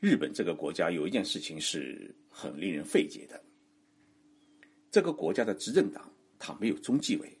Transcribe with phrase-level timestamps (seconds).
[0.00, 3.38] 日本这个国家有一件事情是很令人费解的：
[4.90, 7.38] 这个国家的执政党它没有中纪委，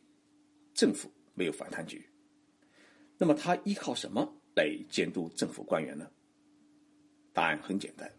[0.74, 2.06] 政府没有反贪局，
[3.16, 6.06] 那么他依靠什么来监督政府官员呢？
[7.32, 8.12] 答案很简单，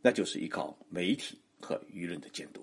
[0.00, 2.60] 那就是依靠媒体和舆论的监督。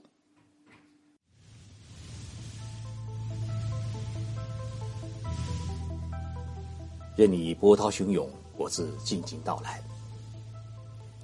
[7.16, 9.82] 任你波涛汹涌，我自静静到来。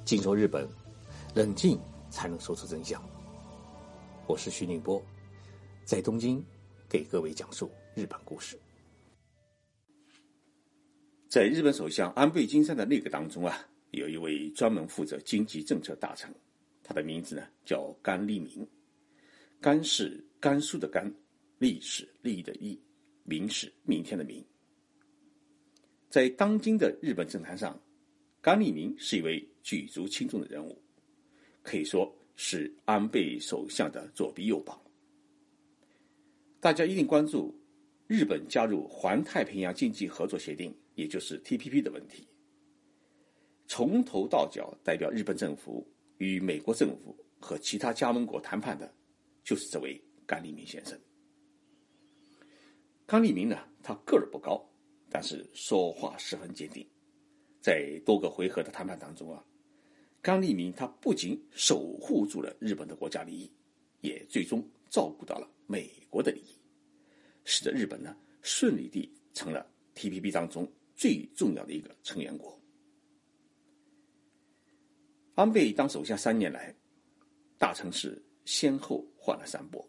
[0.06, 0.70] 进入日本，
[1.34, 1.80] 冷静
[2.12, 3.04] 才能说出真相。
[4.28, 5.04] 我是徐宁波，
[5.84, 6.46] 在东京
[6.88, 8.56] 给各位讲述日本故事。
[11.28, 16.32] 在日本首相安倍晋三的内阁当中啊，有一位专门负责经济政策大臣，
[16.84, 18.66] 他的名字呢叫甘利明。
[19.60, 21.12] 甘是甘肃的甘，
[21.58, 22.80] 利是利益的利，
[23.24, 24.46] 明是明天的明。
[26.12, 27.82] 在当今的日本政坛上，
[28.40, 30.80] 甘利明是一位举足轻重的人物，
[31.64, 34.80] 可以说是安倍首相的左臂右膀。
[36.60, 37.52] 大家一定关注
[38.06, 42.28] 日本加入环太平洋经济合作协定，也就是 TPP 的问题。
[43.66, 45.84] 从头到脚代表日本政府
[46.20, 48.94] 与美国政府和其他加盟国谈判的，
[49.44, 50.96] 就是这位甘利明先生。
[53.08, 54.64] 甘利明呢，他个儿不高。
[55.10, 56.86] 但是说话十分坚定，
[57.62, 59.44] 在多个回合的谈判当中啊，
[60.26, 63.52] 甘利明他不仅守护住了日本的国家利益，
[64.02, 66.58] 也最终照顾到了美国的利益，
[67.44, 72.60] 使得日本呢顺利地成了 TPP 当中最重要的一个成员国。
[75.36, 76.76] 安倍当首相三年来，
[77.60, 79.88] 大城市先后换了三波，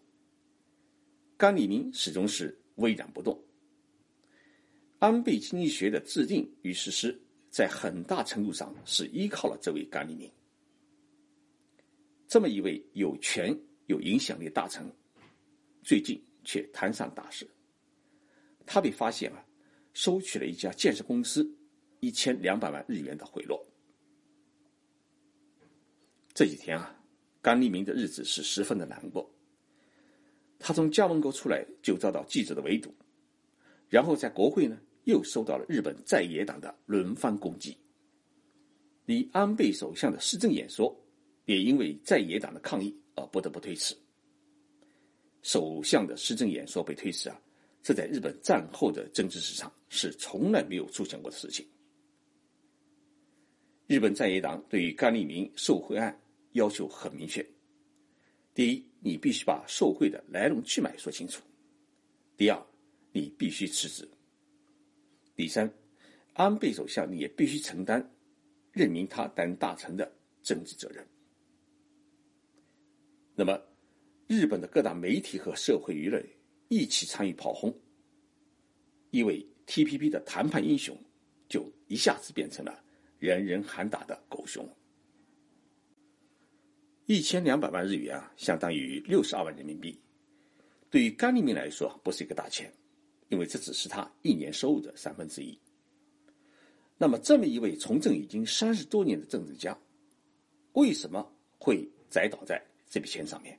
[1.39, 3.43] 甘利明始终是巍然不动。
[4.99, 7.19] 安倍经济学的制定与实施，
[7.57, 10.31] 在很大程度上是依靠了这位甘利明。
[12.29, 14.87] 这么一位有权有影响力大臣，
[15.83, 17.49] 最近却摊上大事。
[18.67, 19.43] 他被发现了
[19.95, 21.51] 收取了一家建设公司
[22.01, 23.59] 一千两百万日元的贿赂。
[26.35, 26.95] 这几天啊，
[27.41, 29.27] 甘利明的日子是十分的难过。
[30.59, 32.95] 他从家门口出来就遭到记者的围堵。
[33.89, 37.77] 然后在国会呢，又受到了日本在野党的轮番攻击。
[39.05, 40.95] 李安倍首相的施政演说
[41.45, 43.97] 也因为在野党的抗议而不得不推迟。
[45.43, 47.41] 首相的施政演说被推迟啊，
[47.83, 51.65] 这在日本战后的政治史上是从来没有出现过的事情。
[53.87, 56.21] 日本在野党对于甘利明受贿案
[56.55, 57.47] 要求很明确：
[58.55, 61.41] 第一，你必须把受贿的来龙去脉说清楚；
[62.37, 62.61] 第二，
[63.13, 64.09] 你必须辞职。
[65.37, 65.71] 第三，
[66.33, 68.11] 安倍首相你也必须承担
[68.73, 70.11] 任命他担大臣的
[70.43, 71.07] 政治责任。
[73.35, 73.61] 那么，
[74.27, 76.27] 日本的各大媒体和社会舆论
[76.69, 77.79] 一起参与炮轰，
[79.11, 80.99] 一位 TPP 的谈判英雄
[81.47, 82.83] 就一下子变成了
[83.19, 84.67] 人人喊打的狗熊。
[87.05, 90.01] 一千两百万日元啊，相当于六十二万人民币，
[90.89, 92.73] 对于甘利明来说不是一个大钱。
[93.29, 95.59] 因为这只是他一年收入的三分之一。
[96.99, 99.79] 那么，这么一位从政已经三十多年的政治家，
[100.73, 103.59] 为什么会栽倒在这笔钱上面？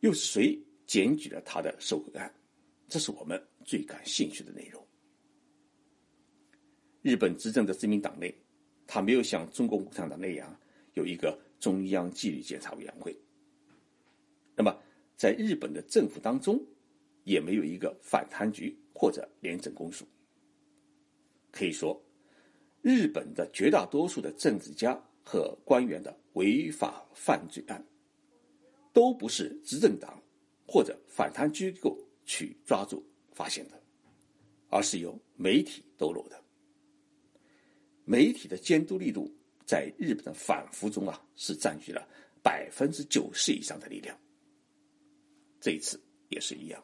[0.00, 2.34] 又是谁检举了他的受贿案？
[2.88, 4.84] 这是我们最感兴趣的内容。
[7.02, 8.34] 日本执政的自民党内，
[8.86, 10.58] 他没有像中国共产党那样
[10.94, 13.16] 有一个中央纪律检查委员会。
[14.56, 14.76] 那么，
[15.16, 16.60] 在日本的政府当中，
[17.24, 20.06] 也没有一个反贪局或者廉政公署。
[21.50, 22.02] 可以说，
[22.80, 27.84] 日本的绝大多数的政治家和官员的违法犯罪案，
[28.92, 30.22] 都不是执政党
[30.66, 33.82] 或者反贪机构去抓住发现的，
[34.70, 36.42] 而是由媒体抖落的。
[38.04, 39.32] 媒体的监督力度
[39.64, 42.08] 在日本的反腐中啊，是占据了
[42.42, 44.18] 百分之九十以上的力量。
[45.60, 46.82] 这一次也是一样。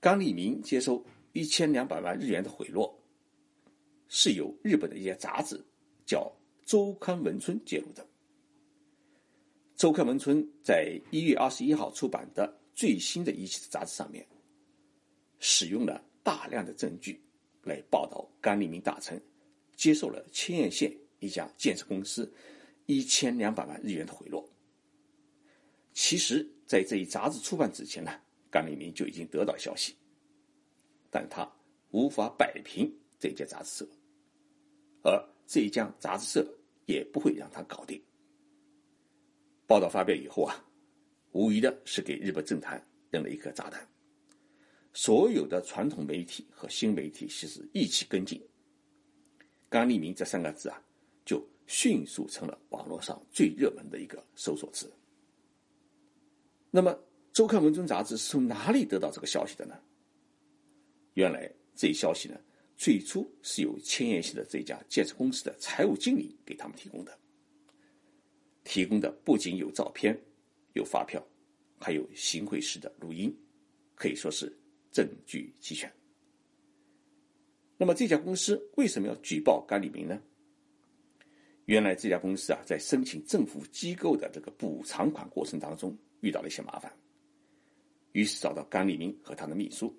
[0.00, 2.92] 甘利明接收一千两百万日元的贿赂，
[4.08, 5.60] 是由日本的一家杂志
[6.04, 6.30] 叫
[6.68, 8.02] 《周刊文春》介入的。
[9.74, 14.26] 《周刊文春》在一月二十一号出版的最新的一期的杂志上面，
[15.38, 17.20] 使用了大量的证据
[17.62, 19.20] 来报道甘利明大臣
[19.74, 22.32] 接受了千叶县一家建设公司
[22.86, 24.46] 一千两百万日元的贿赂。
[25.92, 28.12] 其实，在这一杂志出版之前呢。
[28.56, 29.94] 甘利明就已经得到消息，
[31.10, 31.46] 但他
[31.90, 33.88] 无法摆平这家杂志社，
[35.02, 38.00] 而这一家杂志社也不会让他搞定。
[39.66, 40.64] 报道发表以后啊，
[41.32, 43.86] 无疑的是给日本政坛扔了一颗炸弹。
[44.94, 48.40] 所有的传统媒体和新媒体其实一起跟进
[49.68, 50.82] ，“甘利明”这三个字啊，
[51.26, 54.90] 就迅速成了网络上最热门的一个搜索词。
[56.70, 56.90] 那么，
[57.36, 59.78] 《周刊文春》杂志是从哪里得到这个消息的呢？
[61.12, 62.40] 原来，这一消息呢，
[62.78, 67.14] 最初是由千叶县的这家建设公司的财务经理给他们提供的。
[68.64, 70.18] 提供的不仅有照片、
[70.72, 71.22] 有发票，
[71.78, 73.30] 还有行贿时的录音，
[73.94, 74.50] 可以说是
[74.90, 75.92] 证据齐全。
[77.76, 80.18] 那么，这家公司为什么要举报甘利明呢？
[81.66, 85.94] 原来，这家公司啊，在申请政府机构的这个补偿款过程当中。
[86.20, 86.90] 遇到了一些麻烦，
[88.16, 89.94] 于是找到甘利明和他的秘书，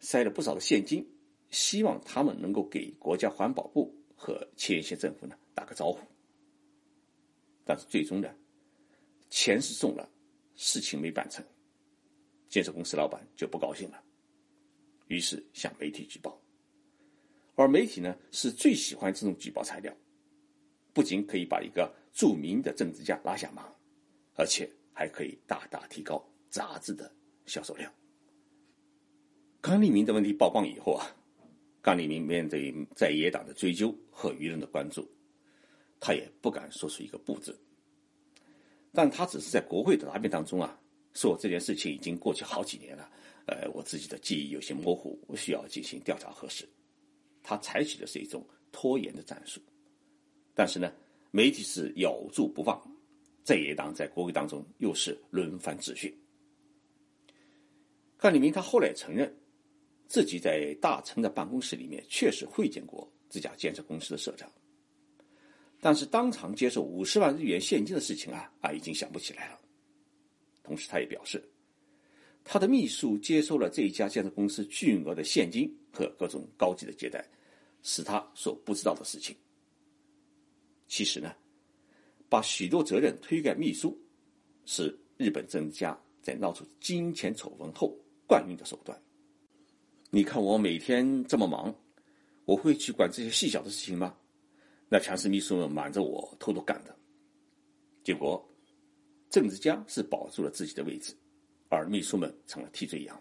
[0.00, 1.02] 塞了不少的现金，
[1.48, 5.98] 希望他们能够给国家环保部和千叶县政府呢打个招呼。
[7.64, 8.28] 但是最终呢，
[9.30, 10.06] 钱是送了，
[10.56, 11.42] 事情没办成，
[12.50, 14.04] 建设公司老板就不高兴了，
[15.06, 16.38] 于是向媒体举报。
[17.54, 19.90] 而媒体呢是最喜欢这种举报材料，
[20.92, 23.72] 不仅可以把一个著名的政治家拉下马，
[24.34, 24.70] 而且。
[24.98, 27.12] 还可以大大提高杂志的
[27.44, 27.92] 销售量。
[29.60, 31.04] 甘利明的问题曝光以后啊，
[31.82, 35.06] 甘利明面对在野党的追究和舆论的关注，
[36.00, 37.54] 他也不敢说出一个不字。
[38.90, 40.80] 但他只是在国会的答辩当中啊，
[41.12, 43.10] 说这件事情已经过去好几年了，
[43.48, 46.66] 呃，我自己的记忆有些模糊，我需要进行调查核实。
[47.42, 48.42] 他采取的是一种
[48.72, 49.60] 拖延的战术，
[50.54, 50.90] 但是呢，
[51.32, 52.80] 媒体是咬住不放。
[53.44, 56.10] 在野党在国会当中又是轮番质询。
[58.18, 59.34] 甘立明他后来也承认，
[60.06, 64.50] 自己在大成的办公室里面确实会见过这家建设公司的社长，
[65.80, 69.60] 但是当场接受五十万日元现金的事情啊啊已经想不起来了。
[70.62, 71.42] 同时，他也表示，
[72.44, 77.24] 他的秘书接收了这一家建设公司巨额的现金和各种高级的接待，
[77.82, 79.36] 是他所不知道的事情。
[80.86, 81.34] 其实呢。
[82.28, 83.96] 把许多责任推给秘书，
[84.64, 87.96] 是日本政治家在闹出金钱丑闻后
[88.26, 89.00] 惯用的手段。
[90.10, 91.74] 你看我每天这么忙，
[92.44, 94.16] 我会去管这些细小的事情吗？
[94.88, 96.96] 那全是秘书们瞒着我偷偷干的。
[98.04, 98.48] 结果，
[99.28, 101.12] 政治家是保住了自己的位置，
[101.68, 103.20] 而秘书们成了替罪羊。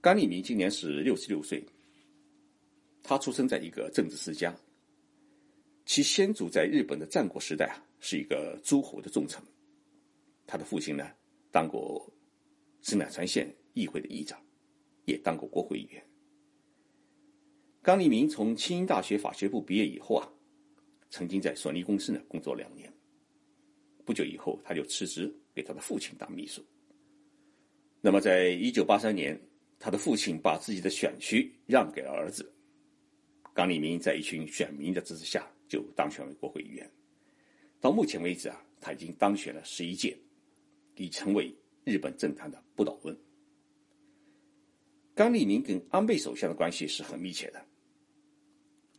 [0.00, 1.66] 甘利明今年是六十六岁，
[3.02, 4.56] 他出生在一个政治世家。
[5.84, 9.42] 其先祖在日本的战国时代啊，是一个诸侯的重臣。
[10.46, 11.10] 他的父亲呢，
[11.50, 12.08] 当过
[12.86, 14.40] 神奈川县议会的议长，
[15.06, 16.00] 也当过国会议员。
[17.82, 20.22] 冈利明从清英大学法学部毕业以后啊，
[21.10, 22.88] 曾经在索尼公司呢工作两年。
[24.04, 26.64] 不久以后，他就辞职给他的父亲当秘书。
[28.00, 29.36] 那么，在一九八三年，
[29.80, 32.48] 他的父亲把自己的选区让给了儿子。
[33.52, 35.44] 冈利明在一群选民的支持下。
[35.68, 36.88] 就当选为国会议员，
[37.80, 40.16] 到目前为止啊，他已经当选了十一届，
[40.94, 41.52] 已成为
[41.86, 43.16] 日本政坛的不倒翁。
[45.14, 47.64] 甘利明跟安倍首相的关系是很密切的。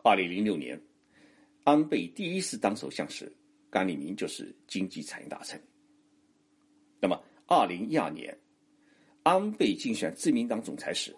[0.05, 0.81] 二零零六年，
[1.65, 3.29] 安倍第一次当首相时，
[3.69, 5.61] 甘利明就是经济产业大臣。
[7.01, 8.35] 那么，二零一二年，
[9.23, 11.13] 安倍竞选自民党总裁时，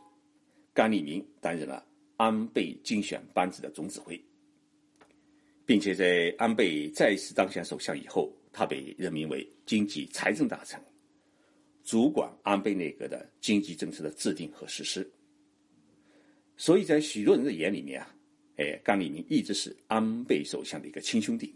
[0.74, 1.86] 甘利明担任了
[2.18, 4.20] 安倍竞选班子的总指挥。
[5.68, 10.84] 并且在安倍再次当选首相以后，他被任命为经济财政大臣，
[11.90, 15.12] 主管安倍内阁的经济政策的制定和实施。
[16.56, 18.16] 所以在许多人的眼里面啊，
[18.58, 21.52] 哎，甘利明一直是安倍首相的一个亲兄弟。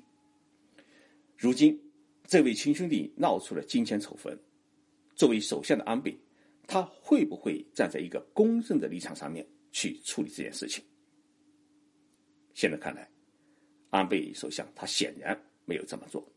[1.37, 1.79] 如今，
[2.25, 4.35] 这位亲兄弟闹出了金钱丑闻，
[5.15, 6.17] 作为首相的安倍，
[6.65, 10.83] 他会不会站在一个公正的立场上面去处理这件事情？
[12.55, 13.07] 现在看来。
[13.91, 16.27] 安倍首相他显然没有这么做，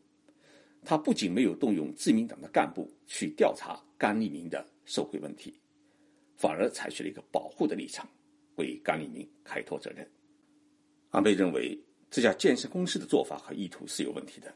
[0.89, 5.53] 他不仅没有动用自民党的干部去调查甘利明的受贿问题，
[6.37, 8.09] 反而采取了一个保护的立场，
[8.55, 10.09] 为甘利明开脱责任。
[11.09, 11.77] 安倍认为
[12.09, 14.55] 这家建设公司的做法和意图是有问题的，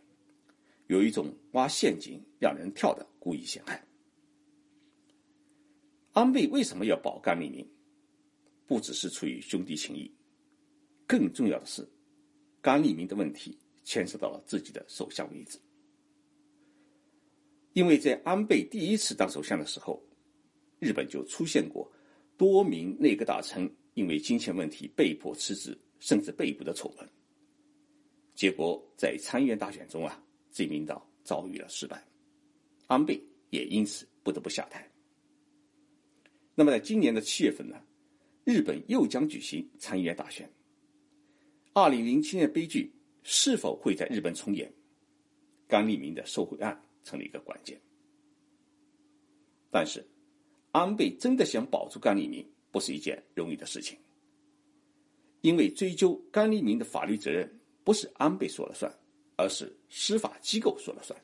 [0.88, 3.85] 有一种挖陷阱让人跳的故意陷害。
[6.13, 7.69] 安倍为什么要保甘利明？
[8.65, 10.09] 不只是出于兄弟情谊，
[11.05, 11.85] 更重要的是。
[12.61, 15.59] 甘利明的问题牵涉到了自己的首相位置，
[17.73, 20.01] 因为在安倍第一次当首相的时候，
[20.79, 21.89] 日本就出现过
[22.37, 27.09] 多名内阁大臣因为金钱问题被迫辞职甚至被捕的丑闻。
[28.35, 32.03] 结果在参议院大选中啊，自民党遭遇了失败，
[32.87, 34.89] 安倍也因此不得不下台。
[36.55, 37.81] 那么在今年的七月份呢，
[38.43, 40.49] 日本又将举行参议院大选。
[41.73, 42.91] 二零零七年悲剧
[43.23, 44.71] 是否会在日本重演？
[45.67, 47.79] 甘利明的受贿案成了一个关键。
[49.70, 50.05] 但是，
[50.72, 53.98] 安倍真的想保住甘利明，不是一件容易的事情。
[55.41, 57.50] 因为追究甘利明的法律责任，
[57.84, 58.93] 不是安倍说了算，
[59.38, 61.20] 而是司法机构说了算。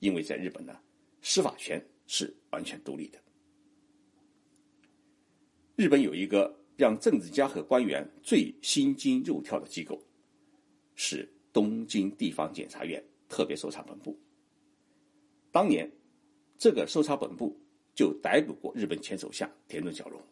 [0.00, 0.78] 因为在日本呢，
[1.22, 3.18] 司法权是完全独立的。
[5.76, 10.02] 日本有一个让政治家和官员最心惊肉跳的机构，
[10.96, 14.18] 是东京地方检察院特别搜查本部。
[15.58, 15.90] 当年，
[16.56, 17.58] 这个搜查本部
[17.92, 20.22] 就逮捕过日本前首相田中角荣。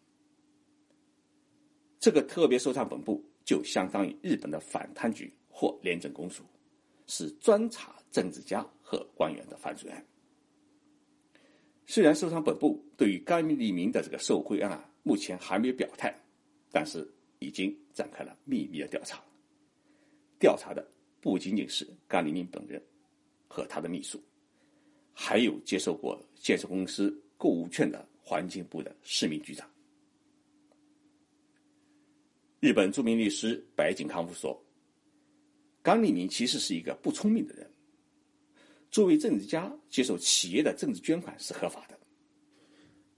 [1.99, 6.45] 这个特别搜查本部就相当于日本的反贪局或廉政公署，
[7.09, 10.07] 是专查政治家和官员的犯罪案。
[11.89, 16.17] 虽然搜查本部对于甘利明的这个受贿案，目前还没有表态，
[16.71, 17.05] 但是
[17.41, 19.21] 已经展开了秘密的调查。
[20.39, 20.89] 调查的
[21.21, 22.81] 不仅仅是甘利明本人
[23.49, 24.23] 和他的秘书，
[25.19, 29.67] 还有接受过建设公司购物券的环境部的市民局长。
[32.61, 34.63] 日本著名律师白井康夫说
[35.83, 37.67] ：“冈利明其实是一个不聪明的人。
[38.91, 41.99] 作为政治家，接受企业的政治捐款是合法的，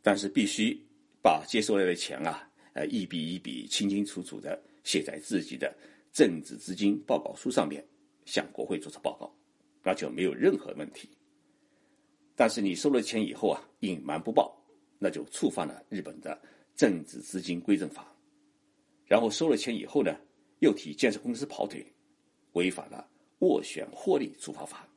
[0.00, 0.80] 但是必须。”
[1.20, 5.76] 把接收来的钱啊，呃，一笔一笔清清楚楚的写在自己的
[6.12, 7.84] 政治资金报告书上面，
[8.24, 9.36] 向国会做出报告，
[9.82, 11.08] 那就没有任何问题。
[12.38, 14.56] 但是你收了钱以后啊，隐瞒不报，
[15.00, 16.40] 那就触犯了日本的
[16.76, 18.14] 政治资金规正法。
[19.06, 20.16] 然后收了钱以后呢，
[20.60, 21.84] 又替建设公司跑腿，
[22.52, 24.88] 违反了斡旋获利处罚法，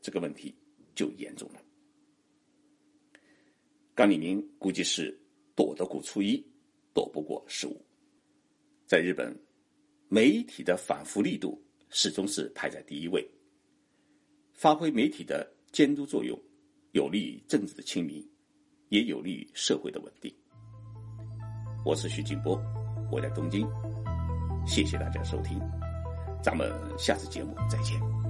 [0.00, 0.54] 这个问题
[0.94, 1.60] 就严重了。
[3.94, 5.16] 甘李明估计是。
[5.54, 6.42] 躲得过初一，
[6.94, 7.78] 躲不过十五。
[8.86, 9.38] 在日本，
[10.08, 13.22] 媒体的反腐力度始终是排在第一位。
[14.54, 16.40] 发挥媒体的监督作用，
[16.92, 18.22] 有利于政治的清明，
[18.90, 20.30] 也有利于社会的稳定。
[21.86, 22.60] 我是徐静波，
[23.10, 23.66] 我在东京，
[24.66, 25.58] 谢谢大家收听，
[26.42, 28.21] 咱们下次节目再见。